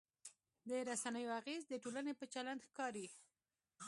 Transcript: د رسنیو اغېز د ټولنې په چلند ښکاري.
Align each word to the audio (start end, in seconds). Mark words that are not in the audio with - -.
د 0.69 0.71
رسنیو 0.89 1.31
اغېز 1.39 1.61
د 1.67 1.73
ټولنې 1.83 2.13
په 2.19 2.25
چلند 2.33 2.61
ښکاري. 2.67 3.07